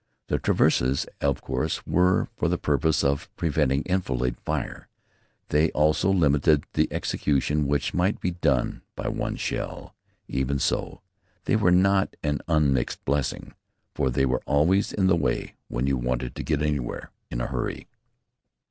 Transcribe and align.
The 0.29 0.39
traverses, 0.39 1.05
of 1.21 1.43
course, 1.43 1.85
were 1.85 2.27
for 2.35 2.47
the 2.47 2.57
purpose 2.57 3.03
of 3.03 3.29
preventing 3.35 3.83
enfilade 3.85 4.39
fire. 4.39 4.87
They 5.49 5.69
also 5.73 6.09
limited 6.09 6.63
the 6.73 6.87
execution 6.91 7.67
which 7.67 7.93
might 7.93 8.19
be 8.19 8.31
done 8.31 8.81
by 8.95 9.09
one 9.09 9.35
shell. 9.35 9.93
Even 10.27 10.57
so 10.57 11.01
they 11.45 11.55
were 11.55 11.69
not 11.69 12.15
an 12.23 12.39
unmixed 12.47 13.05
blessing, 13.05 13.53
for 13.93 14.09
they 14.09 14.25
were 14.25 14.41
always 14.47 14.91
in 14.91 15.05
the 15.05 15.15
way 15.15 15.53
when 15.67 15.85
you 15.85 15.97
wanted 15.97 16.33
to 16.33 16.41
get 16.43 16.63
anywhere 16.63 17.11
in 17.29 17.39
a 17.39 17.45
hurry. 17.45 17.87